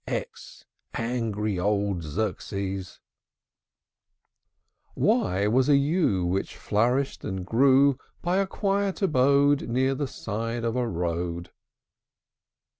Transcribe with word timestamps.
x! 0.07 0.65
Angry 0.95 1.59
old 1.59 2.01
Xerxes! 2.01 2.99
Y 4.95 5.15
Y 5.43 5.47
was 5.47 5.69
a 5.69 5.75
yew, 5.75 6.25
Which 6.25 6.57
flourished 6.57 7.23
and 7.23 7.45
grew 7.45 7.99
By 8.23 8.37
a 8.37 8.47
quiet 8.47 9.03
abode 9.03 9.69
Near 9.69 9.93
the 9.93 10.07
side 10.07 10.63
of 10.63 10.75
a 10.75 10.87
road. 10.87 11.51